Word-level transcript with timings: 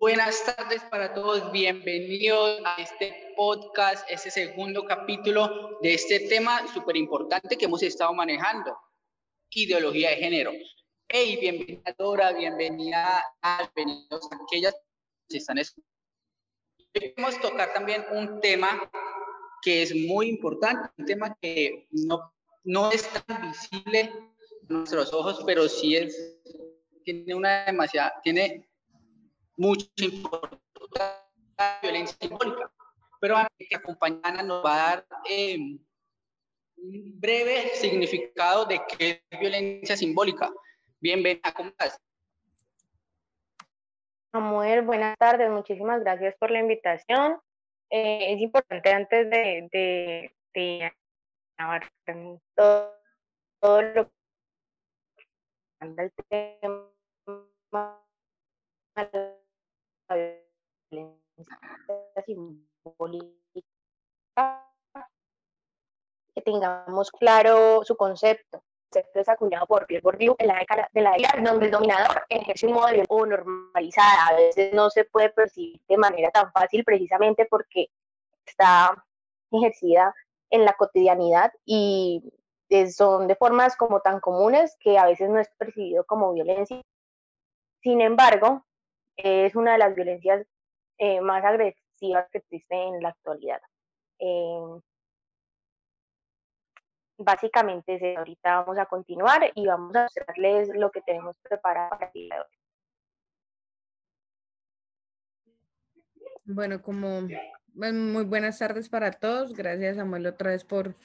Buenas 0.00 0.42
tardes 0.46 0.82
para 0.84 1.12
todos, 1.12 1.52
bienvenidos 1.52 2.62
a 2.64 2.80
este 2.80 3.34
podcast, 3.36 4.10
este 4.10 4.30
segundo 4.30 4.86
capítulo 4.86 5.78
de 5.82 5.92
este 5.92 6.20
tema 6.20 6.66
súper 6.72 6.96
importante 6.96 7.58
que 7.58 7.66
hemos 7.66 7.82
estado 7.82 8.14
manejando, 8.14 8.74
ideología 9.50 10.08
de 10.08 10.16
género. 10.16 10.52
Hey, 11.06 11.36
bienvenida 11.38 11.94
Dora, 11.98 12.32
bienvenida 12.32 13.22
a, 13.42 13.70
bienvenidos 13.76 14.26
a 14.32 14.36
aquellas 14.42 14.74
que 15.28 15.36
están 15.36 15.58
escuchando. 15.58 15.92
Queremos 16.94 17.38
tocar 17.38 17.74
también 17.74 18.02
un 18.10 18.40
tema 18.40 18.90
que 19.60 19.82
es 19.82 19.94
muy 19.94 20.30
importante, 20.30 20.88
un 20.96 21.04
tema 21.04 21.36
que 21.42 21.88
no, 21.90 22.32
no 22.64 22.90
es 22.90 23.06
tan 23.06 23.50
visible 23.50 24.00
a 24.00 24.72
nuestros 24.72 25.12
ojos, 25.12 25.42
pero 25.44 25.68
sí 25.68 25.94
es, 25.94 26.40
tiene 27.04 27.34
una 27.34 27.66
demasiada, 27.66 28.18
tiene 28.22 28.69
mucha 29.60 29.86
violencia 31.82 32.16
simbólica. 32.18 32.72
Pero 33.20 33.36
que 33.58 33.76
acompañana 33.76 34.42
nos 34.42 34.64
va 34.64 34.72
a 34.72 34.78
dar 34.88 35.06
eh, 35.28 35.58
un 36.76 37.20
breve 37.20 37.68
significado 37.74 38.64
de 38.64 38.80
qué 38.88 39.22
es 39.28 39.38
violencia 39.38 39.96
simbólica. 39.98 40.50
Bienvenida, 40.98 41.52
¿cómo 41.54 41.68
estás? 41.68 42.00
Samuel, 44.32 44.82
buenas 44.82 45.18
tardes, 45.18 45.50
muchísimas 45.50 46.00
gracias 46.00 46.34
por 46.38 46.50
la 46.50 46.60
invitación. 46.60 47.38
Eh, 47.90 48.32
es 48.32 48.40
importante 48.40 48.90
antes 48.90 49.28
de, 49.28 49.68
de, 49.70 50.34
de 50.54 50.92
todo, 52.54 52.94
todo 53.60 53.82
lo 53.82 54.06
que 54.06 54.12
anda 55.80 56.04
el 56.04 56.12
tema 56.30 56.90
que 66.34 66.42
tengamos 66.42 67.10
claro 67.10 67.82
su 67.84 67.96
concepto. 67.96 68.58
El 68.58 69.02
concepto 69.02 69.20
es 69.20 69.28
acuñado 69.28 69.66
por 69.66 69.86
Pierre 69.86 70.02
Bourdieu 70.02 70.34
en 70.38 70.48
la 70.48 70.58
década 70.58 70.88
de 70.92 71.00
la 71.00 71.14
era 71.14 71.32
donde 71.42 71.66
el 71.66 71.70
dominador 71.70 72.22
ejerce 72.28 72.66
un 72.66 72.74
de 72.86 73.04
violencia 73.08 73.26
normalizada. 73.26 74.28
A 74.28 74.34
veces 74.34 74.72
no 74.74 74.90
se 74.90 75.04
puede 75.04 75.30
percibir 75.30 75.80
de 75.88 75.96
manera 75.96 76.30
tan 76.30 76.50
fácil 76.52 76.84
precisamente 76.84 77.46
porque 77.46 77.88
está 78.44 79.04
ejercida 79.52 80.12
en 80.50 80.64
la 80.64 80.72
cotidianidad 80.72 81.52
y 81.64 82.32
son 82.90 83.26
de 83.26 83.36
formas 83.36 83.76
como 83.76 84.00
tan 84.00 84.20
comunes 84.20 84.76
que 84.80 84.98
a 84.98 85.06
veces 85.06 85.28
no 85.28 85.38
es 85.38 85.48
percibido 85.58 86.04
como 86.04 86.32
violencia. 86.32 86.80
Sin 87.82 88.00
embargo, 88.00 88.64
es 89.16 89.54
una 89.54 89.72
de 89.72 89.78
las 89.78 89.94
violencias 89.94 90.46
eh, 90.98 91.20
más 91.20 91.44
agresivas 92.00 92.28
que 92.30 92.38
existe 92.38 92.74
en 92.74 93.02
la 93.02 93.10
actualidad. 93.10 93.60
Eh, 94.18 94.80
básicamente, 97.18 98.16
ahorita 98.16 98.62
vamos 98.62 98.78
a 98.78 98.86
continuar 98.86 99.50
y 99.54 99.66
vamos 99.66 99.94
a 99.94 100.02
mostrarles 100.04 100.68
lo 100.74 100.90
que 100.90 101.02
tenemos 101.02 101.36
preparado 101.42 101.90
para 101.90 102.06
el 102.06 102.12
día 102.12 102.34
de 102.34 102.40
hoy. 102.40 102.46
Bueno, 106.44 106.82
como 106.82 107.28
muy 107.74 108.24
buenas 108.24 108.58
tardes 108.58 108.88
para 108.88 109.12
todos. 109.12 109.52
Gracias, 109.52 109.96
Samuel, 109.96 110.26
otra 110.26 110.50
vez 110.50 110.64
por, 110.64 110.96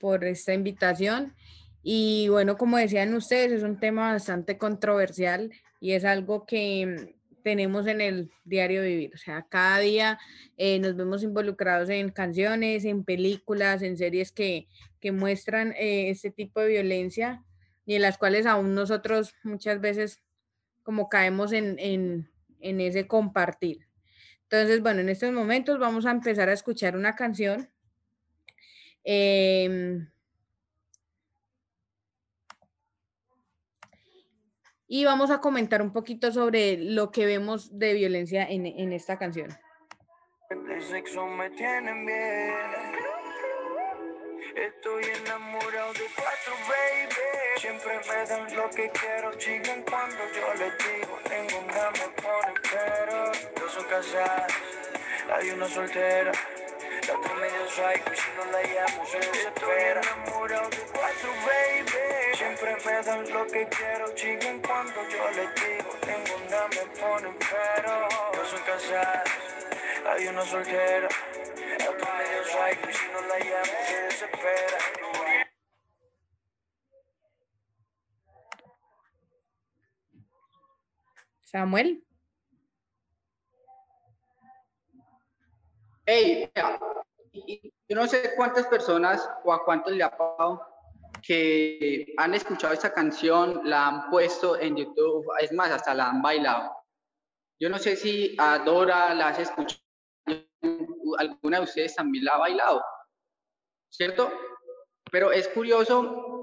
por 0.00 0.24
esta 0.24 0.52
invitación. 0.54 1.34
Y 1.82 2.28
bueno, 2.30 2.56
como 2.56 2.78
decían 2.78 3.14
ustedes, 3.14 3.52
es 3.52 3.62
un 3.62 3.78
tema 3.78 4.12
bastante 4.12 4.58
controversial 4.58 5.52
y 5.78 5.92
es 5.92 6.04
algo 6.04 6.44
que 6.44 7.14
tenemos 7.46 7.86
en 7.86 8.00
el 8.00 8.32
diario 8.42 8.82
vivir. 8.82 9.12
O 9.14 9.18
sea, 9.18 9.46
cada 9.48 9.78
día 9.78 10.18
eh, 10.56 10.80
nos 10.80 10.96
vemos 10.96 11.22
involucrados 11.22 11.88
en 11.90 12.10
canciones, 12.10 12.84
en 12.84 13.04
películas, 13.04 13.82
en 13.82 13.96
series 13.96 14.32
que, 14.32 14.66
que 14.98 15.12
muestran 15.12 15.70
eh, 15.78 16.10
este 16.10 16.32
tipo 16.32 16.58
de 16.58 16.66
violencia 16.66 17.44
y 17.84 17.94
en 17.94 18.02
las 18.02 18.18
cuales 18.18 18.46
aún 18.46 18.74
nosotros 18.74 19.36
muchas 19.44 19.80
veces 19.80 20.24
como 20.82 21.08
caemos 21.08 21.52
en, 21.52 21.78
en, 21.78 22.28
en 22.58 22.80
ese 22.80 23.06
compartir. 23.06 23.86
Entonces, 24.42 24.80
bueno, 24.80 25.02
en 25.02 25.08
estos 25.08 25.30
momentos 25.30 25.78
vamos 25.78 26.04
a 26.04 26.10
empezar 26.10 26.48
a 26.48 26.52
escuchar 26.52 26.96
una 26.96 27.14
canción. 27.14 27.70
Eh, 29.04 30.04
y 34.88 35.04
vamos 35.04 35.30
a 35.30 35.40
comentar 35.40 35.82
un 35.82 35.92
poquito 35.92 36.32
sobre 36.32 36.76
lo 36.78 37.10
que 37.10 37.26
vemos 37.26 37.78
de 37.78 37.94
violencia 37.94 38.44
en, 38.44 38.66
en 38.66 38.92
esta 38.92 39.18
canción. 39.18 39.50
sexo 40.80 41.26
me 41.26 41.50
tienen 41.50 42.06
bien. 42.06 42.54
Estoy 44.56 45.04
enamorado 45.20 45.92
de 45.92 46.06
cuatro, 46.16 46.54
baby. 46.68 47.58
Siempre 47.58 48.00
me 48.08 48.26
dan 48.26 48.56
lo 48.56 48.70
que 48.70 48.90
quiero, 48.90 49.34
chigan 49.36 49.82
cuando 49.82 50.18
yo 50.32 50.54
les 50.54 50.78
digo. 50.78 51.18
Tengo 51.28 51.58
una, 51.62 51.90
me 51.90 52.08
ponen 52.22 52.54
pero. 52.70 53.32
Dos 53.60 53.72
son 53.72 53.84
casadas, 53.84 54.52
hay 55.34 55.50
una 55.50 55.68
soltera. 55.68 56.32
La 57.06 57.18
otra 57.18 57.34
medio 57.34 57.68
psycho 57.68 58.12
y 58.12 58.16
si 58.16 58.30
no 58.36 58.50
la 58.50 58.62
llamo 58.62 59.06
se 59.06 59.18
desespera. 59.18 60.00
Estoy 60.00 60.22
enamorado 60.22 60.70
de 60.70 60.78
cuatro, 60.92 61.30
baby. 61.46 62.15
Siempre 62.66 62.96
me 62.96 63.02
dan 63.02 63.32
lo 63.32 63.46
que 63.46 63.68
quiero, 63.68 64.12
chigan 64.16 64.60
cuando 64.60 65.00
yo 65.08 65.30
les 65.36 65.54
digo. 65.54 65.90
Tengo 66.00 66.34
una, 66.34 66.66
me 66.66 67.00
ponen 67.00 67.38
pero. 67.38 68.08
Dos 68.34 68.48
son 68.48 68.60
casadas, 68.62 69.30
hay 70.04 70.26
una 70.26 70.42
soltera. 70.42 71.08
La 71.78 71.90
otra 71.90 72.14
medio 72.14 72.44
psycho 72.44 72.90
y 72.90 72.92
si 72.92 73.06
no 73.12 73.20
la 73.20 73.38
llamo 73.38 73.72
se 73.86 74.02
desespera. 74.02 74.78
Samuel. 81.42 82.04
Hey, 86.04 86.50
yo 87.88 87.94
no 87.94 88.08
sé 88.08 88.34
cuántas 88.34 88.66
personas 88.66 89.30
o 89.44 89.52
a 89.52 89.64
cuántos 89.64 89.92
le 89.92 90.02
ha 90.02 90.10
pasado 90.10 90.75
que 91.26 92.14
han 92.16 92.34
escuchado 92.34 92.72
esta 92.72 92.92
canción, 92.92 93.62
la 93.64 93.88
han 93.88 94.10
puesto 94.10 94.58
en 94.58 94.76
YouTube, 94.76 95.26
es 95.40 95.52
más, 95.52 95.70
hasta 95.70 95.94
la 95.94 96.10
han 96.10 96.22
bailado. 96.22 96.72
Yo 97.58 97.68
no 97.68 97.78
sé 97.78 97.96
si 97.96 98.36
a 98.38 98.58
Dora 98.58 99.14
la 99.14 99.28
has 99.28 99.40
escuchado, 99.40 99.82
alguna 101.18 101.58
de 101.58 101.64
ustedes 101.64 101.94
también 101.94 102.24
la 102.24 102.32
ha 102.32 102.38
bailado, 102.38 102.84
¿cierto? 103.90 104.30
Pero 105.10 105.32
es 105.32 105.48
curioso 105.48 106.36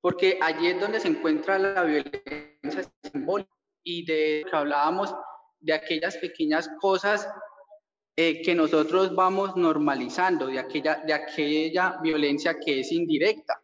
porque 0.00 0.38
allí 0.40 0.68
es 0.68 0.80
donde 0.80 1.00
se 1.00 1.08
encuentra 1.08 1.58
la 1.58 1.84
violencia 1.84 2.90
simbólica 3.02 3.50
y 3.84 4.04
de 4.04 4.44
que 4.48 4.56
hablábamos 4.56 5.14
de 5.60 5.72
aquellas 5.72 6.16
pequeñas 6.16 6.68
cosas 6.80 7.28
eh, 8.16 8.42
que 8.42 8.54
nosotros 8.54 9.14
vamos 9.14 9.56
normalizando, 9.56 10.46
de 10.46 10.58
aquella, 10.58 10.96
de 10.96 11.14
aquella 11.14 11.98
violencia 12.02 12.58
que 12.58 12.80
es 12.80 12.92
indirecta. 12.92 13.61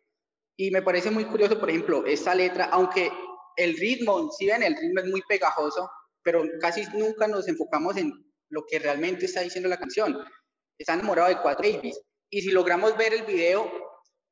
Y 0.60 0.72
me 0.72 0.82
parece 0.82 1.12
muy 1.12 1.24
curioso, 1.24 1.58
por 1.60 1.70
ejemplo, 1.70 2.04
esta 2.04 2.34
letra, 2.34 2.64
aunque 2.72 3.12
el 3.56 3.76
ritmo, 3.76 4.28
si 4.32 4.46
ven, 4.48 4.64
el 4.64 4.76
ritmo 4.76 5.00
es 5.00 5.06
muy 5.06 5.22
pegajoso, 5.28 5.88
pero 6.20 6.42
casi 6.60 6.82
nunca 6.96 7.28
nos 7.28 7.46
enfocamos 7.46 7.96
en 7.96 8.12
lo 8.50 8.64
que 8.66 8.80
realmente 8.80 9.26
está 9.26 9.42
diciendo 9.42 9.68
la 9.68 9.78
canción. 9.78 10.18
Está 10.76 10.94
enamorado 10.94 11.28
de 11.28 11.41
cuatro 11.41 11.70
babies. 11.72 12.00
Y 12.28 12.41
si 12.41 12.50
logramos 12.50 12.97
ver 12.97 13.14
el 13.14 13.22
video, 13.22 13.70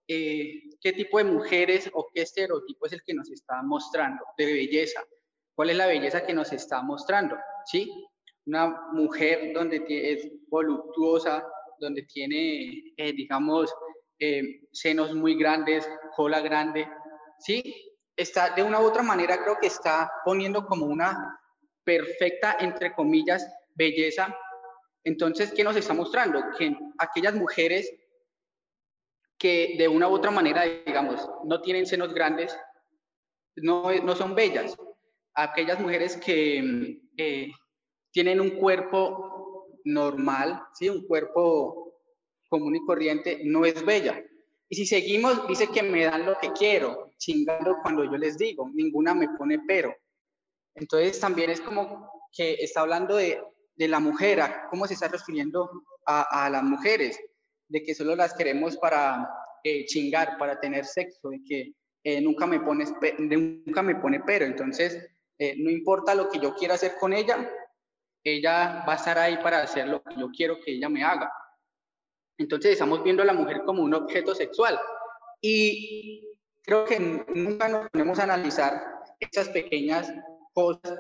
eh, 0.08 0.62
qué 0.80 0.92
tipo 0.94 1.18
de 1.18 1.24
mujeres 1.24 1.88
o 1.94 2.08
qué 2.12 2.22
estereotipo 2.22 2.86
es 2.86 2.92
el 2.94 3.02
que 3.04 3.14
nos 3.14 3.30
está 3.30 3.62
mostrando 3.62 4.24
de 4.36 4.46
belleza. 4.46 5.04
¿Cuál 5.54 5.70
es 5.70 5.76
la 5.76 5.86
belleza 5.86 6.26
que 6.26 6.34
nos 6.34 6.52
está 6.52 6.82
mostrando? 6.82 7.36
¿Sí? 7.66 7.88
Una 8.46 8.76
mujer 8.92 9.52
donde 9.54 9.84
es 9.88 10.28
voluptuosa, 10.48 11.46
donde 11.78 12.02
tiene, 12.02 12.92
eh, 12.96 13.12
digamos, 13.12 13.72
eh, 14.18 14.60
senos 14.72 15.14
muy 15.14 15.36
grandes, 15.36 15.88
cola 16.14 16.40
grande, 16.40 16.88
¿sí? 17.38 17.62
Está, 18.16 18.50
de 18.50 18.62
una 18.62 18.80
u 18.80 18.84
otra 18.84 19.02
manera, 19.02 19.42
creo 19.42 19.58
que 19.60 19.66
está 19.66 20.10
poniendo 20.24 20.64
como 20.66 20.86
una 20.86 21.38
perfecta, 21.84 22.56
entre 22.60 22.92
comillas, 22.92 23.46
belleza. 23.74 24.34
Entonces, 25.04 25.52
¿qué 25.54 25.62
nos 25.62 25.76
está 25.76 25.92
mostrando? 25.92 26.42
Que 26.58 26.76
aquellas 26.98 27.34
mujeres 27.34 27.92
que 29.38 29.76
de 29.78 29.86
una 29.86 30.08
u 30.08 30.14
otra 30.14 30.30
manera, 30.30 30.62
digamos, 30.62 31.28
no 31.44 31.60
tienen 31.60 31.86
senos 31.86 32.14
grandes, 32.14 32.58
no, 33.56 33.92
no 33.92 34.16
son 34.16 34.34
bellas. 34.34 34.76
Aquellas 35.34 35.78
mujeres 35.78 36.16
que 36.16 36.98
eh, 37.18 37.50
tienen 38.10 38.40
un 38.40 38.50
cuerpo 38.50 39.68
normal, 39.84 40.62
¿sí? 40.74 40.88
un 40.88 41.06
cuerpo 41.06 41.85
común 42.58 42.76
y 42.76 42.84
corriente, 42.84 43.40
no 43.44 43.64
es 43.64 43.84
bella. 43.84 44.22
Y 44.68 44.76
si 44.76 44.86
seguimos, 44.86 45.46
dice 45.46 45.68
que 45.68 45.82
me 45.82 46.04
dan 46.04 46.26
lo 46.26 46.36
que 46.38 46.52
quiero, 46.52 47.12
chingando 47.18 47.76
cuando 47.82 48.04
yo 48.04 48.16
les 48.16 48.36
digo, 48.36 48.68
ninguna 48.74 49.14
me 49.14 49.28
pone 49.36 49.60
pero. 49.66 49.94
Entonces 50.74 51.18
también 51.20 51.50
es 51.50 51.60
como 51.60 52.10
que 52.32 52.54
está 52.54 52.80
hablando 52.80 53.16
de, 53.16 53.40
de 53.76 53.88
la 53.88 54.00
mujer, 54.00 54.40
cómo 54.70 54.86
se 54.86 54.94
está 54.94 55.08
refiriendo 55.08 55.70
a, 56.06 56.44
a, 56.44 56.50
las 56.50 56.62
mujeres, 56.62 57.18
de 57.68 57.82
que 57.82 57.94
solo 57.94 58.16
las 58.16 58.34
queremos 58.34 58.76
para 58.76 59.28
eh, 59.64 59.84
chingar, 59.86 60.38
para 60.38 60.60
tener 60.60 60.84
sexo, 60.84 61.30
de 61.30 61.42
que 61.44 61.72
eh, 62.04 62.20
nunca, 62.20 62.46
me 62.46 62.60
pones, 62.60 62.92
nunca 63.18 63.82
me 63.82 63.96
pone 63.96 64.20
pero. 64.24 64.46
Entonces, 64.46 64.96
eh, 65.38 65.54
no 65.58 65.70
importa 65.70 66.14
lo 66.14 66.28
que 66.28 66.38
yo 66.38 66.54
quiera 66.54 66.74
hacer 66.74 66.94
con 67.00 67.12
ella, 67.12 67.50
ella 68.22 68.84
va 68.86 68.94
a 68.94 68.96
estar 68.96 69.18
ahí 69.18 69.36
para 69.38 69.62
hacer 69.62 69.88
lo 69.88 70.02
que 70.02 70.16
yo 70.16 70.30
quiero 70.30 70.60
que 70.60 70.72
ella 70.72 70.88
me 70.88 71.02
haga. 71.02 71.30
Entonces 72.38 72.72
estamos 72.72 73.02
viendo 73.02 73.22
a 73.22 73.26
la 73.26 73.32
mujer 73.32 73.62
como 73.64 73.82
un 73.82 73.94
objeto 73.94 74.34
sexual. 74.34 74.78
Y 75.40 76.36
creo 76.62 76.84
que 76.84 76.98
nunca 77.34 77.68
nos 77.68 77.88
ponemos 77.90 78.18
a 78.18 78.24
analizar 78.24 78.82
esas 79.20 79.48
pequeñas 79.50 80.12
cosas 80.52 80.98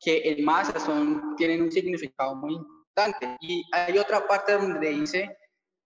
que 0.00 0.22
en 0.24 0.44
masa 0.44 0.78
son, 0.78 1.34
tienen 1.36 1.62
un 1.62 1.72
significado 1.72 2.34
muy 2.36 2.54
importante. 2.54 3.36
Y 3.40 3.64
hay 3.72 3.98
otra 3.98 4.26
parte 4.26 4.52
donde 4.52 4.90
dice 4.90 5.36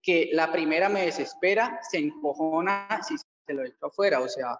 que 0.02 0.31
la 0.32 0.50
primera 0.52 0.88
me 0.88 1.05
desespera, 1.05 1.78
se 1.90 1.98
encojona 1.98 3.00
si 3.06 3.16
se 3.16 3.55
lo 3.55 3.64
echo 3.64 3.87
afuera. 3.87 4.20
O 4.20 4.28
sea, 4.28 4.58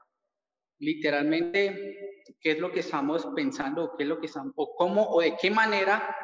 literalmente, 0.79 2.25
¿qué 2.41 2.53
es 2.53 2.59
lo 2.59 2.71
que 2.73 2.81
estamos 2.81 3.27
pensando? 3.35 3.95
¿Qué 3.97 4.05
es 4.05 4.09
lo 4.09 4.21
que 4.21 4.27
estamos, 4.27 4.53
o 4.57 4.75
cómo, 4.75 5.09
o 5.09 5.21
de 5.21 5.37
qué 5.37 5.51
manera 5.51 6.17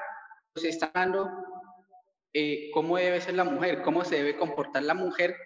se 0.57 0.69
está 0.69 0.91
dando, 0.95 1.31
eh, 2.33 2.71
cómo 2.73 2.97
debe 2.97 3.21
ser 3.21 3.35
la 3.35 3.45
mujer, 3.45 3.83
cómo 3.83 4.05
se 4.05 4.17
debe 4.17 4.37
comportar 4.37 4.83
la 4.83 4.95
mujer, 4.95 5.37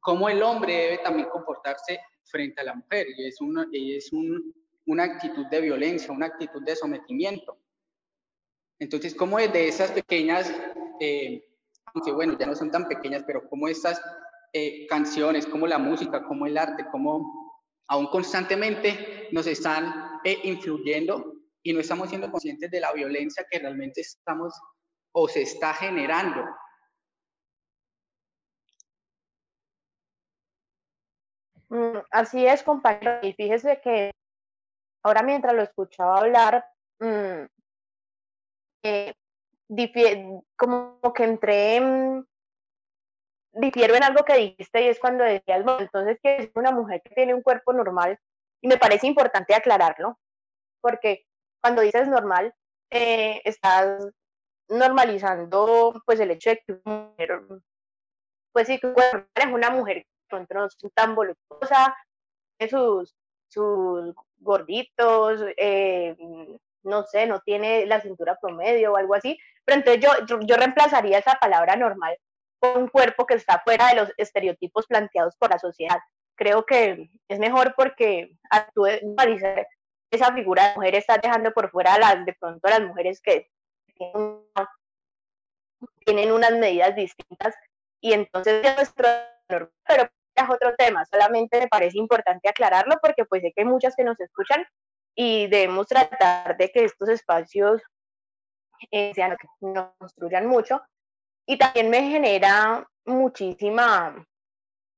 cómo 0.00 0.28
el 0.28 0.42
hombre 0.42 0.74
debe 0.74 0.98
también 0.98 1.28
comportarse 1.28 2.00
frente 2.24 2.60
a 2.60 2.64
la 2.64 2.74
mujer. 2.74 3.06
Y 3.16 3.26
es, 3.26 3.40
una, 3.40 3.66
es 3.72 4.12
un, 4.12 4.54
una 4.86 5.04
actitud 5.04 5.46
de 5.46 5.60
violencia, 5.60 6.12
una 6.12 6.26
actitud 6.26 6.62
de 6.62 6.76
sometimiento. 6.76 7.58
Entonces, 8.78 9.14
¿cómo 9.14 9.38
desde 9.38 9.68
esas 9.68 9.92
pequeñas, 9.92 10.52
eh, 11.00 11.44
aunque 11.94 12.12
bueno, 12.12 12.36
ya 12.38 12.46
no 12.46 12.54
son 12.54 12.70
tan 12.70 12.88
pequeñas, 12.88 13.22
pero 13.26 13.48
como 13.48 13.68
estas 13.68 14.00
eh, 14.52 14.86
canciones, 14.86 15.46
como 15.46 15.66
la 15.66 15.78
música, 15.78 16.24
como 16.24 16.46
el 16.46 16.58
arte, 16.58 16.86
como 16.90 17.54
aún 17.88 18.06
constantemente 18.06 19.28
nos 19.32 19.46
están 19.46 20.20
eh, 20.24 20.38
influyendo 20.44 21.34
y 21.62 21.72
no 21.72 21.80
estamos 21.80 22.08
siendo 22.08 22.30
conscientes 22.30 22.70
de 22.70 22.80
la 22.80 22.92
violencia 22.92 23.46
que 23.50 23.58
realmente 23.58 24.00
estamos 24.00 24.54
o 25.14 25.28
se 25.28 25.42
está 25.42 25.72
generando 25.74 26.44
Mm, 31.74 31.98
así 32.10 32.46
es, 32.46 32.62
compañero. 32.62 33.18
Y 33.22 33.32
fíjese 33.32 33.80
que 33.80 34.12
ahora 35.02 35.22
mientras 35.22 35.54
lo 35.54 35.62
escuchaba 35.62 36.18
hablar, 36.18 36.64
mm, 37.00 37.46
eh, 38.84 39.14
como 40.56 41.00
que 41.14 41.24
entré, 41.24 41.76
en, 41.76 42.26
difiero 43.52 43.94
en 43.96 44.04
algo 44.04 44.24
que 44.24 44.36
dijiste 44.36 44.82
y 44.82 44.88
es 44.88 45.00
cuando 45.00 45.24
decías, 45.24 45.64
bueno, 45.64 45.80
entonces 45.80 46.18
que 46.22 46.36
es 46.36 46.50
una 46.54 46.70
mujer 46.70 47.02
que 47.02 47.14
tiene 47.14 47.34
un 47.34 47.42
cuerpo 47.42 47.72
normal 47.72 48.18
y 48.60 48.68
me 48.68 48.78
parece 48.78 49.06
importante 49.06 49.54
aclararlo, 49.54 50.18
porque 50.80 51.26
cuando 51.60 51.82
dices 51.82 52.08
normal, 52.08 52.54
eh, 52.90 53.40
estás 53.44 54.06
normalizando 54.68 56.02
pues 56.06 56.20
el 56.20 56.30
hecho 56.30 56.50
de 56.50 56.62
que 56.66 56.80
una 56.84 57.06
mujer, 57.08 57.42
pues 58.52 58.66
sí, 58.66 58.80
es 59.34 59.46
una 59.46 59.70
mujer 59.70 60.06
pronto 60.28 60.54
no 60.54 60.68
tan 60.94 61.14
voluptuosa, 61.14 61.94
sus, 62.68 63.14
sus 63.48 64.14
gorditos, 64.38 65.40
eh, 65.56 66.16
no 66.82 67.04
sé, 67.04 67.26
no 67.26 67.40
tiene 67.40 67.86
la 67.86 68.00
cintura 68.00 68.38
promedio 68.40 68.92
o 68.92 68.96
algo 68.96 69.14
así, 69.14 69.38
pero 69.64 69.78
entonces 69.78 70.02
yo, 70.02 70.38
yo, 70.46 70.56
reemplazaría 70.56 71.18
esa 71.18 71.34
palabra 71.34 71.76
normal 71.76 72.16
con 72.58 72.82
un 72.82 72.88
cuerpo 72.88 73.26
que 73.26 73.34
está 73.34 73.60
fuera 73.64 73.88
de 73.88 73.96
los 73.96 74.12
estereotipos 74.16 74.86
planteados 74.86 75.36
por 75.36 75.50
la 75.50 75.58
sociedad. 75.58 75.98
Creo 76.36 76.64
que 76.66 77.10
es 77.28 77.38
mejor 77.38 77.74
porque 77.76 78.36
actúe 78.50 78.88
esa 80.10 80.32
figura 80.32 80.68
de 80.68 80.74
mujer 80.74 80.94
está 80.94 81.18
dejando 81.18 81.52
por 81.52 81.70
fuera 81.70 81.98
las 81.98 82.24
de 82.24 82.34
pronto 82.34 82.68
las 82.68 82.80
mujeres 82.80 83.20
que 83.20 83.50
tienen 83.94 84.43
unas 86.06 86.52
medidas 86.52 86.94
distintas 86.94 87.54
y 88.00 88.12
entonces 88.12 88.62
nuestro 88.76 89.08
pero 89.48 90.08
es 90.34 90.50
otro 90.50 90.74
tema, 90.76 91.04
solamente 91.04 91.60
me 91.60 91.68
parece 91.68 91.98
importante 91.98 92.48
aclararlo 92.48 92.96
porque 93.00 93.24
pues 93.24 93.42
sé 93.42 93.52
que 93.54 93.62
hay 93.62 93.68
muchas 93.68 93.94
que 93.94 94.04
nos 94.04 94.18
escuchan 94.18 94.66
y 95.14 95.46
debemos 95.46 95.86
tratar 95.86 96.56
de 96.56 96.70
que 96.70 96.84
estos 96.84 97.08
espacios 97.08 97.82
eh, 98.90 99.12
sean 99.14 99.36
que 99.36 99.46
nos 99.60 99.94
construyan 99.98 100.46
mucho 100.46 100.82
y 101.46 101.56
también 101.58 101.90
me 101.90 102.02
genera 102.02 102.86
muchísima, 103.04 104.26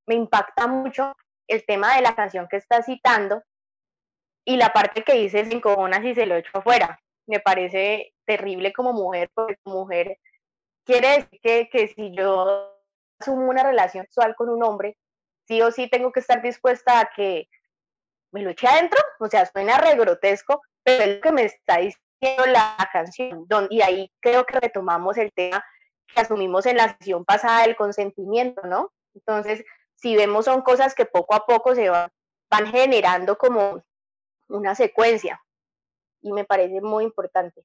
me 0.07 0.15
impacta 0.15 0.65
mucho 0.65 1.13
el 1.47 1.65
tema 1.65 1.95
de 1.95 2.01
la 2.01 2.15
canción 2.15 2.47
que 2.49 2.57
está 2.57 2.81
citando 2.81 3.43
y 4.45 4.55
la 4.55 4.71
parte 4.71 5.03
que 5.03 5.13
dice 5.13 5.45
sin 5.45 5.59
cojones 5.59 6.03
y 6.03 6.15
se 6.15 6.25
lo 6.25 6.35
echo 6.35 6.51
afuera. 6.53 6.99
Me 7.27 7.41
parece 7.41 8.13
terrible 8.25 8.71
como 8.71 8.93
mujer, 8.93 9.29
porque 9.33 9.57
como 9.63 9.81
mujer 9.81 10.17
quiere 10.87 11.09
decir 11.09 11.39
que, 11.43 11.69
que 11.69 11.87
si 11.89 12.15
yo 12.15 12.73
asumo 13.19 13.49
una 13.49 13.63
relación 13.63 14.05
sexual 14.05 14.35
con 14.35 14.49
un 14.49 14.63
hombre, 14.63 14.97
sí 15.47 15.61
o 15.61 15.69
sí 15.71 15.89
tengo 15.89 16.11
que 16.11 16.21
estar 16.21 16.41
dispuesta 16.41 17.01
a 17.01 17.09
que 17.13 17.47
me 18.31 18.41
lo 18.41 18.49
eche 18.49 18.67
adentro, 18.67 18.99
o 19.19 19.27
sea, 19.27 19.45
suena 19.45 19.77
re 19.77 19.95
grotesco, 19.95 20.61
pero 20.83 21.03
es 21.03 21.15
lo 21.15 21.21
que 21.21 21.31
me 21.31 21.43
está 21.43 21.77
diciendo 21.77 22.45
la 22.47 22.75
canción, 22.91 23.45
y 23.69 23.81
ahí 23.81 24.11
creo 24.19 24.45
que 24.45 24.59
retomamos 24.59 25.17
el 25.17 25.31
tema 25.33 25.63
que 26.07 26.21
asumimos 26.21 26.65
en 26.65 26.77
la 26.77 26.97
sesión 26.97 27.25
pasada 27.25 27.63
del 27.63 27.75
consentimiento, 27.75 28.61
¿no? 28.63 28.91
Entonces, 29.13 29.63
si 29.95 30.15
vemos 30.15 30.45
son 30.45 30.61
cosas 30.61 30.95
que 30.95 31.05
poco 31.05 31.35
a 31.35 31.45
poco 31.45 31.75
se 31.75 31.89
van, 31.89 32.09
van 32.49 32.67
generando 32.67 33.37
como 33.37 33.83
una 34.47 34.73
secuencia, 34.75 35.41
y 36.21 36.31
me 36.31 36.45
parece 36.45 36.81
muy 36.81 37.03
importante. 37.03 37.63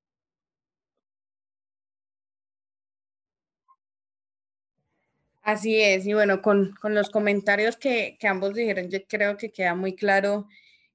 Así 5.42 5.80
es, 5.82 6.06
y 6.06 6.14
bueno, 6.14 6.40
con, 6.40 6.74
los 6.84 7.10
comentarios 7.10 7.76
que, 7.76 8.16
ambos 8.22 8.54
dijeron, 8.54 8.88
yo 8.90 9.04
creo 9.08 9.36
que 9.36 9.50
queda 9.50 9.74
muy 9.74 9.96
claro 9.96 10.46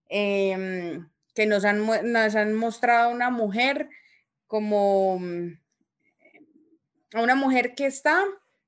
em, 0.08 1.10
que 1.36 1.46
nos 1.46 1.66
han, 1.66 1.86
nos 1.86 2.36
han 2.36 2.54
mostrado 2.56 3.10
una 3.10 3.30
mujer 3.30 3.90
como 4.48 5.20
mm, 5.20 5.60
una 7.16 7.36
mujer 7.36 7.76
que 7.76 7.86
está 7.86 8.24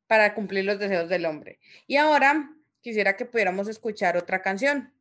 para 0.08 0.34
cumplir 0.34 0.66
los 0.66 0.80
deseos 0.80 1.10
del 1.10 1.26
hombre. 1.26 1.60
Y 1.88 1.98
ahora 1.98 2.50
quisiera 2.82 3.16
que 3.16 3.26
pudiéramos 3.26 3.68
escuchar 3.68 4.18
otra 4.18 4.42
canción 4.42 4.94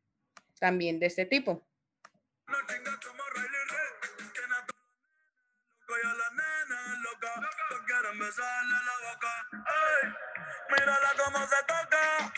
también 0.58 0.99
de 0.99 1.06
este 1.06 1.25
tipo. 1.25 1.66
Mírala 10.70 11.10
cómo 11.25 11.38
se 11.46 11.62
toca. 11.64 12.32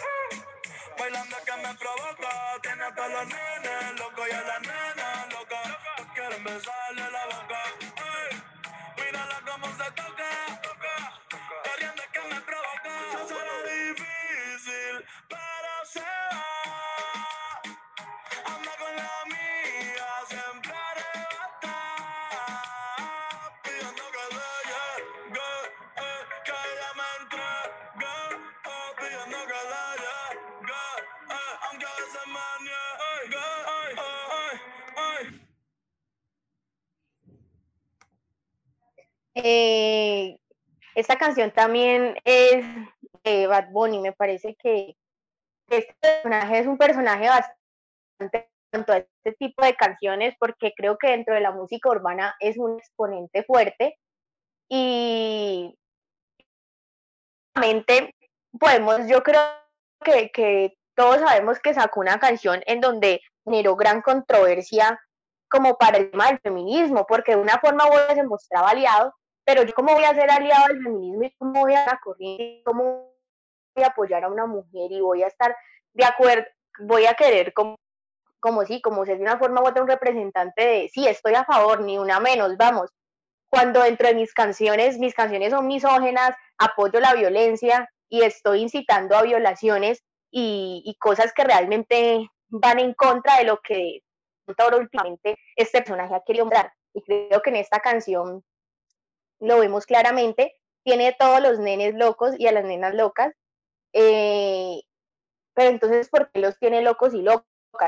Bailando 0.98 1.36
que 1.44 1.56
me 1.56 1.74
provoca. 1.74 2.30
Tiene 2.62 2.84
a 2.84 2.94
todos 2.94 3.10
los 3.12 3.26
nenes 3.26 4.00
loco 4.00 4.22
y 4.28 4.32
a 4.32 4.42
la 4.42 4.58
nena 4.60 5.26
loca. 5.30 5.60
Quieren 6.14 6.44
besarle 6.44 7.10
la 7.10 7.26
boca. 7.26 7.62
Mírala 8.96 9.40
cómo 9.46 9.66
se 9.68 9.90
toca. 9.92 10.29
Eh, 39.34 40.38
esta 40.94 41.16
canción 41.16 41.50
también 41.50 42.16
es 42.24 42.64
de 43.24 43.46
Bad 43.46 43.70
Bunny, 43.70 44.00
me 44.00 44.12
parece 44.12 44.56
que 44.56 44.96
este 45.68 45.94
personaje 46.00 46.58
es 46.58 46.66
un 46.66 46.76
personaje 46.76 47.28
bastante 47.28 48.50
tanto 48.70 48.92
a 48.92 48.98
este 48.98 49.32
tipo 49.38 49.64
de 49.64 49.74
canciones 49.74 50.34
porque 50.38 50.72
creo 50.76 50.96
que 50.96 51.08
dentro 51.08 51.34
de 51.34 51.40
la 51.40 51.50
música 51.50 51.90
urbana 51.90 52.36
es 52.38 52.56
un 52.56 52.78
exponente 52.78 53.42
fuerte 53.42 53.98
y 54.68 55.76
podemos, 58.58 59.08
yo 59.08 59.22
creo 59.22 59.40
que, 60.04 60.30
que 60.30 60.78
todos 61.00 61.20
sabemos 61.20 61.58
que 61.60 61.72
sacó 61.72 62.00
una 62.00 62.20
canción 62.20 62.60
en 62.66 62.82
donde 62.82 63.22
generó 63.42 63.74
gran 63.74 64.02
controversia 64.02 65.00
como 65.48 65.78
para 65.78 65.96
el 65.96 66.10
tema 66.10 66.26
del 66.26 66.38
feminismo, 66.40 67.06
porque 67.08 67.32
de 67.32 67.40
una 67.40 67.58
forma 67.58 67.86
u 67.86 67.94
otra 67.94 68.14
se 68.14 68.22
mostraba 68.22 68.68
aliado, 68.68 69.14
pero 69.42 69.62
yo 69.62 69.72
cómo 69.72 69.94
voy 69.94 70.04
a 70.04 70.14
ser 70.14 70.30
aliado 70.30 70.66
del 70.68 70.82
feminismo 70.82 71.24
y 71.24 71.34
cómo 71.38 71.60
voy 71.60 71.74
a 71.74 71.98
correr, 72.04 72.60
cómo 72.66 73.14
voy 73.74 73.82
a 73.82 73.86
apoyar 73.86 74.24
a 74.24 74.28
una 74.28 74.44
mujer 74.44 74.92
y 74.92 75.00
voy 75.00 75.22
a 75.22 75.28
estar 75.28 75.56
de 75.94 76.04
acuerdo, 76.04 76.44
voy 76.80 77.06
a 77.06 77.14
querer 77.14 77.54
como, 77.54 77.76
como 78.38 78.66
sí, 78.66 78.82
como 78.82 79.06
ser 79.06 79.16
de 79.16 79.22
una 79.22 79.38
forma 79.38 79.62
u 79.62 79.68
otra 79.68 79.80
un 79.80 79.88
representante 79.88 80.66
de, 80.66 80.90
sí, 80.92 81.08
estoy 81.08 81.32
a 81.34 81.46
favor, 81.46 81.80
ni 81.80 81.96
una 81.98 82.20
menos, 82.20 82.58
vamos. 82.58 82.90
Cuando 83.48 83.80
dentro 83.80 84.06
de 84.06 84.16
mis 84.16 84.34
canciones, 84.34 84.98
mis 84.98 85.14
canciones 85.14 85.50
son 85.50 85.66
misógenas, 85.66 86.36
apoyo 86.58 87.00
la 87.00 87.14
violencia 87.14 87.88
y 88.10 88.20
estoy 88.20 88.60
incitando 88.60 89.16
a 89.16 89.22
violaciones 89.22 90.04
y, 90.30 90.82
y 90.84 90.94
cosas 90.96 91.32
que 91.32 91.44
realmente 91.44 92.28
van 92.48 92.78
en 92.78 92.94
contra 92.94 93.38
de 93.38 93.44
lo 93.44 93.60
que 93.60 94.00
todo 94.56 94.78
últimamente 94.78 95.36
este 95.56 95.78
personaje 95.78 96.14
ha 96.14 96.22
querido 96.24 96.46
mostrar. 96.46 96.72
Y 96.92 97.02
creo 97.02 97.40
que 97.42 97.50
en 97.50 97.56
esta 97.56 97.80
canción 97.80 98.44
lo 99.38 99.60
vemos 99.60 99.86
claramente, 99.86 100.56
tiene 100.82 101.14
todos 101.18 101.40
los 101.40 101.58
nenes 101.58 101.94
locos 101.94 102.34
y 102.38 102.46
a 102.46 102.52
las 102.52 102.64
nenas 102.64 102.94
locas, 102.94 103.32
eh, 103.92 104.80
pero 105.54 105.70
entonces, 105.70 106.08
¿por 106.08 106.30
qué 106.30 106.40
los 106.40 106.58
tiene 106.58 106.82
locos 106.82 107.14
y 107.14 107.22
locas? 107.22 107.46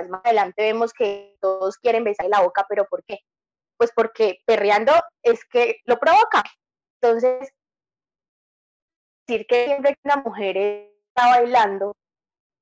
Más 0.09 0.23
adelante 0.25 0.63
vemos 0.63 0.93
que 0.93 1.37
todos 1.41 1.77
quieren 1.79 2.05
besar 2.05 2.27
la 2.29 2.41
boca, 2.43 2.67
pero 2.69 2.87
¿por 2.87 3.05
qué? 3.05 3.19
Pues 3.77 3.93
porque 3.95 4.41
perreando 4.47 4.93
es 5.23 5.45
que 5.45 5.81
lo 5.85 5.99
provoca. 5.99 6.43
Entonces, 7.01 7.53
decir 9.27 9.47
que 9.47 9.67
siempre 9.67 9.95
que 9.95 10.01
una 10.05 10.17
mujer 10.17 10.57
está 10.57 11.29
bailando, 11.31 11.97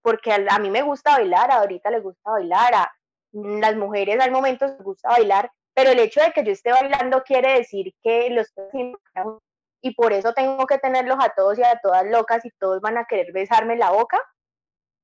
porque 0.03 0.33
a, 0.33 0.59
mí 0.59 0.71
me 0.71 0.83
gusta 0.83 1.13
bailar, 1.13 1.51
ahorita 1.51 1.91
le 1.91 2.01
gusta 2.01 2.31
bailar, 2.31 2.75
a 2.75 2.93
las 3.33 3.77
mujeres 3.77 4.21
al 4.21 4.33
momento 4.33 4.67
les 4.67 4.83
gusta 4.83 5.11
bailar, 5.11 5.51
pero 5.75 5.91
el 5.91 5.99
hecho 5.99 6.21
de 6.21 6.33
que 6.33 6.45
yo 6.45 6.53
esté 6.53 6.73
bailando 6.73 7.23
quiere 7.23 7.59
decir 7.59 7.95
que 8.03 8.31
lo 8.31 8.41
estoy 8.41 8.65
haciendo 8.67 8.99
y 9.83 9.95
por 9.95 10.13
eso 10.13 10.33
tengo 10.35 10.67
que 10.67 10.79
tenerlos 10.79 11.19
a 11.21 11.33
todos 11.35 11.59
y 11.59 11.63
a 11.63 11.81
todas 11.83 12.05
locas 12.07 12.45
y 12.45 12.51
todos 12.59 12.81
van 12.81 12.99
a 12.99 13.07
querer 13.07 13.33
besarme 13.33 13.77
la 13.77 13.91
boca. 13.91 14.21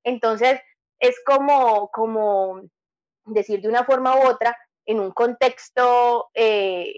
Entonces, 0.05 0.61
es 0.99 1.17
como, 1.25 1.91
como 1.91 2.61
decir 3.25 3.61
de 3.61 3.69
una 3.69 3.85
forma 3.85 4.17
u 4.17 4.26
otra, 4.29 4.57
en 4.85 5.00
un 5.00 5.11
contexto, 5.12 6.29
eh, 6.35 6.95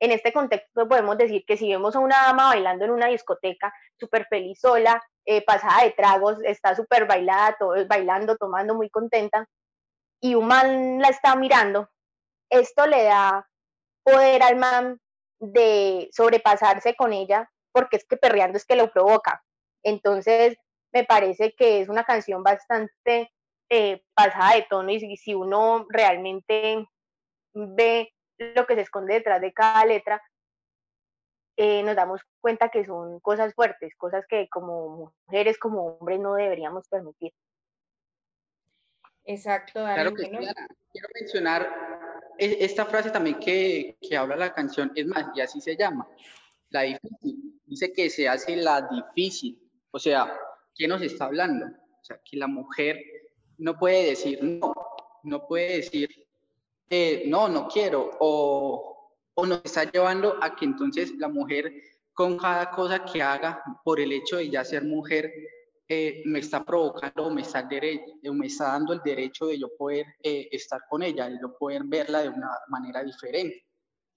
en 0.00 0.12
este 0.12 0.32
contexto 0.32 0.88
podemos 0.88 1.18
decir 1.18 1.44
que 1.46 1.56
si 1.56 1.68
vemos 1.68 1.96
a 1.96 2.00
una 2.00 2.22
dama 2.22 2.48
bailando 2.48 2.84
en 2.84 2.92
una 2.92 3.08
discoteca, 3.08 3.72
súper 3.98 4.26
feliz 4.26 4.60
sola, 4.60 5.02
eh, 5.30 5.42
pasada 5.42 5.82
de 5.82 5.90
tragos, 5.90 6.38
está 6.42 6.74
súper 6.74 7.06
bailada, 7.06 7.54
todo, 7.58 7.86
bailando, 7.86 8.38
tomando, 8.38 8.74
muy 8.74 8.88
contenta, 8.88 9.46
y 10.22 10.34
un 10.34 10.46
man 10.46 11.00
la 11.00 11.08
está 11.08 11.36
mirando, 11.36 11.90
esto 12.50 12.86
le 12.86 13.04
da 13.04 13.46
poder 14.02 14.42
al 14.42 14.56
man 14.56 14.98
de 15.38 16.08
sobrepasarse 16.12 16.96
con 16.96 17.12
ella, 17.12 17.50
porque 17.72 17.98
es 17.98 18.06
que 18.06 18.16
perreando 18.16 18.56
es 18.56 18.64
que 18.64 18.74
lo 18.74 18.90
provoca. 18.90 19.44
Entonces, 19.82 20.56
me 20.94 21.04
parece 21.04 21.52
que 21.52 21.82
es 21.82 21.90
una 21.90 22.04
canción 22.04 22.42
bastante 22.42 23.30
eh, 23.68 24.02
pasada 24.14 24.54
de 24.54 24.62
tono 24.62 24.90
y 24.90 25.16
si, 25.18 25.34
uno 25.34 25.84
realmente 25.90 26.88
ve 27.52 28.14
lo 28.38 28.66
que 28.66 28.76
se 28.76 28.80
esconde 28.80 29.12
detrás 29.12 29.42
de 29.42 29.52
cada 29.52 29.84
letra, 29.84 30.22
eh, 31.60 31.82
nos 31.82 31.96
damos 31.96 32.20
cuenta 32.40 32.68
que 32.68 32.86
son 32.86 33.18
cosas 33.18 33.52
fuertes, 33.52 33.92
cosas 33.96 34.24
que 34.28 34.48
como 34.48 35.10
mujeres, 35.26 35.58
como 35.58 35.86
hombres 35.86 36.20
no 36.20 36.34
deberíamos 36.34 36.88
permitir. 36.88 37.32
Exacto, 39.24 39.80
Claro 39.80 40.14
que 40.14 40.22
sí, 40.22 40.30
Quiero 40.30 41.08
mencionar 41.20 41.68
e, 42.38 42.64
esta 42.64 42.86
frase 42.86 43.10
también 43.10 43.40
que, 43.40 43.98
que 44.00 44.16
habla 44.16 44.36
la 44.36 44.54
canción, 44.54 44.92
es 44.94 45.04
más, 45.04 45.26
y 45.34 45.40
así 45.40 45.60
se 45.60 45.76
llama, 45.76 46.08
la 46.70 46.82
difícil. 46.82 47.60
Dice 47.66 47.92
que 47.92 48.08
se 48.08 48.28
hace 48.28 48.54
la 48.54 48.82
difícil. 48.82 49.60
O 49.90 49.98
sea, 49.98 50.32
¿qué 50.76 50.86
nos 50.86 51.02
está 51.02 51.24
hablando? 51.24 51.66
O 51.66 52.04
sea, 52.04 52.20
que 52.24 52.36
la 52.36 52.46
mujer 52.46 53.02
no 53.58 53.76
puede 53.76 54.10
decir 54.10 54.38
no, 54.44 54.72
no 55.24 55.44
puede 55.48 55.78
decir 55.78 56.08
eh, 56.88 57.24
no, 57.26 57.48
no 57.48 57.66
quiero, 57.66 58.12
o, 58.20 58.97
o 59.40 59.46
nos 59.46 59.64
está 59.64 59.84
llevando 59.84 60.36
a 60.42 60.56
que 60.56 60.64
entonces 60.64 61.14
la 61.16 61.28
mujer 61.28 61.72
con 62.12 62.36
cada 62.36 62.72
cosa 62.72 63.04
que 63.04 63.22
haga 63.22 63.62
por 63.84 64.00
el 64.00 64.10
hecho 64.10 64.38
de 64.38 64.50
ya 64.50 64.64
ser 64.64 64.82
mujer 64.82 65.32
eh, 65.88 66.22
me 66.24 66.40
está 66.40 66.64
provocando 66.64 67.30
me 67.30 67.42
está, 67.42 67.68
me 67.68 68.46
está 68.46 68.64
dando 68.72 68.94
el 68.94 69.00
derecho 69.04 69.46
de 69.46 69.60
yo 69.60 69.68
poder 69.78 70.06
eh, 70.24 70.48
estar 70.50 70.80
con 70.90 71.04
ella, 71.04 71.28
de 71.28 71.38
yo 71.40 71.56
poder 71.56 71.82
verla 71.84 72.22
de 72.22 72.30
una 72.30 72.50
manera 72.66 73.04
diferente, 73.04 73.64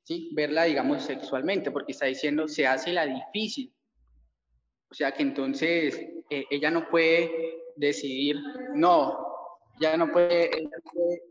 ¿sí? 0.02 0.32
Verla, 0.34 0.64
digamos, 0.64 1.04
sexualmente, 1.04 1.70
porque 1.70 1.92
está 1.92 2.08
diciendo, 2.08 2.48
se 2.48 2.66
hace 2.66 2.92
la 2.92 3.06
difícil. 3.06 3.72
O 4.90 4.96
sea 4.96 5.12
que 5.12 5.22
entonces 5.22 6.02
eh, 6.32 6.46
ella 6.50 6.72
no 6.72 6.90
puede 6.90 7.62
decidir, 7.76 8.38
no, 8.74 9.18
ya 9.80 9.96
no 9.98 10.12
puede, 10.12 10.50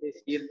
decir, 0.01 0.49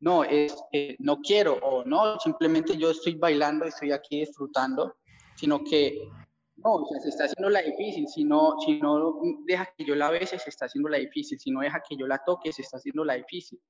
no, 0.00 0.24
es, 0.24 0.54
no 0.98 1.20
quiero 1.20 1.54
o 1.54 1.84
no, 1.84 2.18
simplemente 2.18 2.76
yo 2.76 2.90
estoy 2.90 3.14
bailando, 3.14 3.66
estoy 3.66 3.92
aquí 3.92 4.20
disfrutando, 4.20 4.96
sino 5.36 5.62
que 5.62 6.08
no, 6.56 6.74
o 6.74 6.86
sea, 6.86 7.00
se 7.00 7.08
está 7.08 7.24
haciendo 7.24 7.48
la 7.48 7.62
difícil, 7.62 8.06
si 8.08 8.24
no, 8.24 8.56
si 8.64 8.78
no 8.80 9.20
deja 9.46 9.66
que 9.76 9.84
yo 9.84 9.94
la 9.94 10.10
bese, 10.10 10.38
se 10.38 10.50
está 10.50 10.66
haciendo 10.66 10.88
la 10.88 10.98
difícil, 10.98 11.38
si 11.38 11.50
no 11.50 11.60
deja 11.60 11.82
que 11.86 11.96
yo 11.96 12.06
la 12.06 12.22
toque, 12.24 12.52
se 12.52 12.62
está 12.62 12.76
haciendo 12.76 13.04
la 13.04 13.14
difícil. 13.14 13.60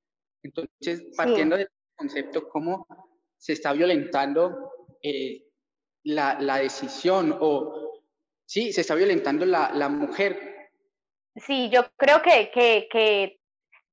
Entonces, 0.43 1.03
partiendo 1.15 1.55
del 1.55 1.69
concepto, 1.95 2.49
cómo 2.49 2.85
se 3.37 3.53
está 3.53 3.73
violentando 3.73 4.71
eh, 5.01 5.45
la, 6.03 6.39
la, 6.39 6.57
decisión 6.57 7.37
o, 7.39 8.03
sí, 8.45 8.73
se 8.73 8.81
está 8.81 8.95
violentando 8.95 9.45
la, 9.45 9.71
la 9.73 9.87
mujer. 9.87 10.69
Sí, 11.35 11.69
yo 11.69 11.85
creo 11.95 12.21
que, 12.21 12.51
que, 12.51 12.89
que 12.91 13.39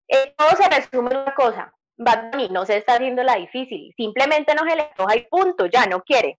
eh, 0.09 0.35
todo 0.37 0.49
se 0.57 0.69
resume 0.69 1.11
en 1.13 1.19
una 1.19 1.35
cosa. 1.35 1.73
Bad 1.99 2.33
no 2.51 2.65
se 2.65 2.77
está 2.77 2.95
haciendo 2.95 3.23
la 3.25 3.35
difícil, 3.35 3.93
simplemente 3.97 4.55
no 4.55 4.63
se 4.65 4.77
le 4.77 4.89
y 5.17 5.27
punto, 5.29 5.67
ya 5.67 5.87
no 5.87 6.03
quiere. 6.03 6.39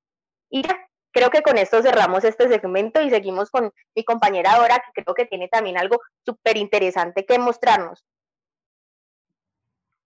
Y 0.49 0.63
ya, 0.63 0.87
creo 1.11 1.29
que 1.29 1.41
con 1.41 1.57
esto 1.57 1.81
cerramos 1.81 2.23
este 2.23 2.47
segmento 2.47 3.01
y 3.01 3.09
seguimos 3.09 3.51
con 3.51 3.71
mi 3.93 4.03
compañera 4.05 4.57
Dora, 4.57 4.81
que 4.93 5.03
creo 5.03 5.13
que 5.13 5.25
tiene 5.25 5.49
también 5.49 5.77
algo 5.77 5.99
súper 6.25 6.57
interesante 6.57 7.25
que 7.25 7.37
mostrarnos. 7.37 8.05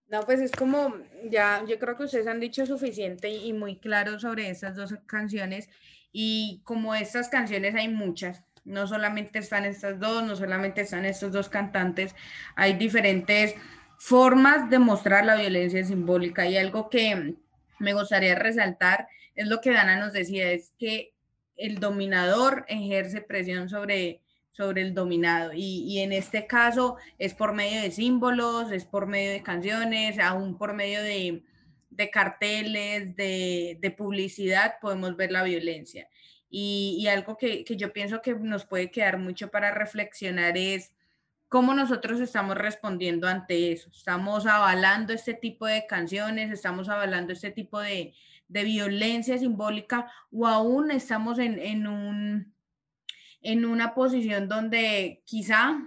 No, 0.07 0.21
pues 0.21 0.41
es 0.41 0.51
como, 0.51 0.95
ya, 1.25 1.63
yo 1.67 1.79
creo 1.79 1.95
que 1.97 2.03
ustedes 2.03 2.27
han 2.27 2.39
dicho 2.39 2.65
suficiente 2.65 3.29
y 3.29 3.53
muy 3.53 3.79
claro 3.79 4.19
sobre 4.19 4.49
estas 4.49 4.75
dos 4.75 4.93
canciones 5.05 5.69
y 6.11 6.61
como 6.65 6.93
estas 6.95 7.29
canciones 7.29 7.75
hay 7.75 7.89
muchas, 7.89 8.43
no 8.63 8.87
solamente 8.87 9.39
están 9.39 9.65
estas 9.65 9.99
dos, 9.99 10.23
no 10.23 10.35
solamente 10.35 10.81
están 10.81 11.05
estos 11.05 11.31
dos 11.31 11.49
cantantes, 11.49 12.15
hay 12.55 12.73
diferentes 12.73 13.55
formas 14.03 14.69
de 14.69 14.79
mostrar 14.79 15.25
la 15.25 15.37
violencia 15.37 15.81
simbólica 15.85 16.45
y 16.45 16.57
algo 16.57 16.89
que 16.89 17.35
me 17.79 17.93
gustaría 17.93 18.35
resaltar 18.35 19.07
es 19.33 19.47
lo 19.47 19.61
que 19.61 19.71
Dana 19.71 19.95
nos 19.95 20.11
decía, 20.11 20.51
es 20.51 20.73
que 20.77 21.13
el 21.55 21.79
dominador 21.79 22.65
ejerce 22.67 23.21
presión 23.21 23.69
sobre, 23.69 24.19
sobre 24.51 24.81
el 24.81 24.93
dominado 24.93 25.51
y, 25.55 25.99
en 25.99 26.11
este 26.11 26.47
caso 26.47 26.97
es 27.17 27.33
por 27.33 27.53
medio 27.53 27.81
de 27.81 27.91
símbolos, 27.91 28.73
es 28.73 28.83
por 28.83 29.07
medio 29.07 29.31
de 29.31 29.41
canciones, 29.41 30.19
aún 30.19 30.57
por 30.57 30.73
medio 30.73 31.01
de, 31.01 31.41
carteles, 32.11 33.15
de, 33.15 33.95
publicidad, 33.97 34.73
podemos 34.81 35.15
ver 35.15 35.31
la 35.31 35.43
violencia. 35.43 36.09
Y, 36.49 37.07
algo 37.07 37.37
que, 37.37 37.63
que, 37.63 37.77
yo 37.77 37.93
pienso 37.93 38.21
que 38.21 38.35
nos 38.35 38.65
puede 38.65 38.91
quedar 38.91 39.17
mucho 39.17 39.49
para 39.49 39.71
reflexionar 39.71 40.57
es 40.57 40.91
cómo 41.53 41.75
nosotros 41.75 42.19
estamos 42.19 42.57
respondiendo 42.57 43.27
ante 43.27 43.71
eso. 43.71 43.87
Estamos 43.91 44.47
avalando 44.47 45.13
este 45.13 45.35
tipo 45.35 45.67
de 45.67 45.85
canciones, 45.85 46.49
estamos 46.49 46.89
avalando 46.89 47.31
este 47.31 47.51
tipo 47.51 47.79
de, 47.79 48.15
de 48.47 48.63
violencia 48.63 49.37
simbólica 49.37 50.11
o 50.31 50.47
aún 50.47 50.89
estamos 50.89 51.37
en, 51.37 51.85
un, 51.85 52.55
en 53.43 53.65
una 53.65 53.93
posición 53.93 54.49
donde 54.49 55.21
quizá 55.25 55.79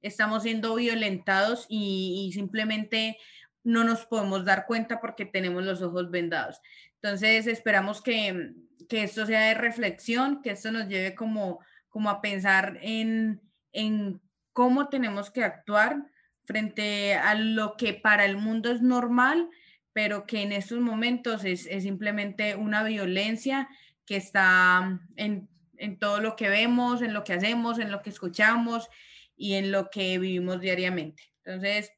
estamos 0.00 0.44
siendo 0.44 0.74
violentados 0.74 1.66
y, 1.68 2.30
simplemente 2.32 3.18
no 3.62 3.84
nos 3.84 4.06
podemos 4.06 4.46
dar 4.46 4.64
cuenta 4.64 5.02
porque 5.02 5.26
tenemos 5.26 5.62
los 5.64 5.82
ojos 5.82 6.10
vendados. 6.10 6.62
Entonces 6.94 7.46
esperamos 7.46 8.00
que, 8.00 8.54
esto 8.88 9.26
sea 9.26 9.48
de 9.48 9.54
reflexión, 9.54 10.40
que 10.40 10.52
esto 10.52 10.72
nos 10.72 10.88
lleve 10.88 11.14
como, 11.14 11.60
como 11.90 12.08
a 12.08 12.22
pensar 12.22 12.78
en, 12.80 13.42
en 13.72 14.18
cómo 14.60 14.90
tenemos 14.90 15.30
que 15.30 15.42
actuar 15.42 16.04
frente 16.44 17.14
a 17.14 17.34
lo 17.34 17.78
que 17.78 17.94
para 17.94 18.26
el 18.26 18.36
mundo 18.36 18.70
es 18.70 18.82
normal, 18.82 19.48
pero 19.94 20.26
que 20.26 20.42
en 20.42 20.52
estos 20.52 20.80
momentos 20.80 21.46
es, 21.46 21.62
simplemente 21.62 22.56
una 22.56 22.82
violencia 22.82 23.70
que 24.04 24.16
está 24.16 25.00
en, 25.16 25.48
todo 25.98 26.20
lo 26.20 26.36
que 26.36 26.50
vemos, 26.50 27.00
en 27.00 27.14
lo 27.14 27.24
que 27.24 27.32
hacemos, 27.32 27.78
en 27.78 27.90
lo 27.90 28.02
que 28.02 28.10
escuchamos 28.10 28.90
y 29.34 29.54
en 29.54 29.72
lo 29.72 29.88
que 29.88 30.18
vivimos 30.18 30.60
diariamente. 30.60 31.22
Entonces, 31.42 31.90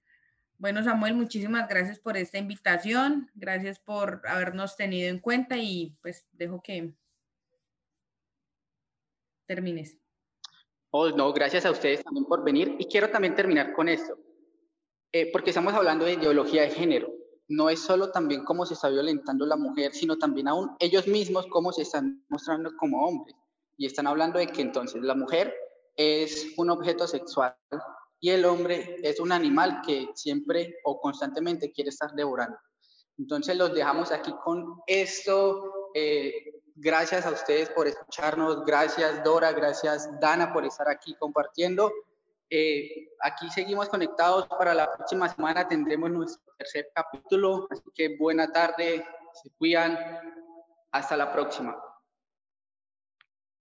Bueno, 0.57 0.85
Samuel, 0.85 1.15
muchísimas 1.17 1.69
gracias 1.69 1.99
por 1.99 2.17
esta 2.17 2.39
invitación, 2.39 3.29
gracias 3.35 3.81
por 3.81 4.23
habernos 4.29 4.77
tenido 4.77 5.11
en 5.11 5.19
cuenta 5.19 5.57
y 5.57 5.97
pues 6.01 6.29
dejo 6.31 6.63
que 6.63 6.95
termines. 9.47 10.02
Oh, 10.95 11.09
no, 11.09 11.33
gracias 11.33 11.65
a 11.65 11.71
ustedes 11.71 12.05
también 12.05 12.27
por 12.27 12.45
venir 12.45 12.77
y 12.79 12.85
quiero 12.85 13.09
también 13.09 13.35
terminar 13.35 13.73
con 13.73 13.89
esto, 13.89 14.15
eh, 15.11 15.33
porque 15.33 15.49
estamos 15.49 15.73
hablando 15.73 16.05
de 16.05 16.13
ideología 16.13 16.63
de 16.63 16.71
género. 16.71 17.11
No 17.49 17.71
es 17.71 17.81
solo 17.81 18.11
también 18.11 18.45
cómo 18.45 18.67
se 18.67 18.75
está 18.75 18.91
violentando 18.91 19.47
la 19.47 19.57
mujer, 19.57 19.95
sino 19.95 20.19
también 20.19 20.49
aún 20.49 20.77
ellos 20.81 21.09
mismos 21.09 21.47
cómo 21.47 21.73
se 21.73 21.83
están 21.83 22.23
mostrando 22.29 22.73
como 22.77 23.07
hombres. 23.07 23.35
Y 23.79 23.87
están 23.87 24.07
hablando 24.07 24.39
de 24.39 24.49
que 24.49 24.61
entonces 24.61 25.01
la 25.01 25.15
mujer 25.15 25.55
es 25.97 26.53
un 26.59 26.69
objeto 26.69 27.07
sexual 27.07 27.57
y 28.21 28.29
el 28.29 28.45
hombre 28.45 28.97
es 29.03 29.19
un 29.19 29.33
animal 29.33 29.81
que 29.87 30.11
siempre 30.15 30.77
o 30.85 31.01
constantemente 31.01 31.73
quiere 31.73 31.89
estar 31.89 32.13
devorando. 32.13 32.59
Entonces 33.17 33.57
los 33.57 33.73
dejamos 33.75 34.13
aquí 34.13 34.33
con 34.45 34.83
esto. 34.87 35.91
Eh, 35.95 36.62
gracias 36.77 37.27
a 37.27 37.31
ustedes 37.31 37.71
por 37.71 37.87
escucharnos. 37.87 38.65
Gracias 38.65 39.23
Dora, 39.25 39.53
gracias 39.53 40.09
Dana 40.21 40.53
por 40.53 40.65
estar 40.65 40.89
aquí 40.89 41.15
compartiendo. 41.15 41.93
Eh, 42.51 43.09
aquí 43.21 43.49
seguimos 43.51 43.89
conectados. 43.89 44.47
Para 44.47 44.75
la 44.75 44.93
próxima 44.93 45.29
semana 45.29 45.67
tendremos 45.67 46.11
nuestro 46.11 46.43
tercer 46.59 46.91
capítulo. 46.95 47.67
Así 47.71 47.83
que 47.95 48.17
buena 48.19 48.53
tarde, 48.53 49.07
se 49.43 49.51
cuidan. 49.59 49.99
Hasta 50.91 51.17
la 51.17 51.33
próxima. 51.33 51.75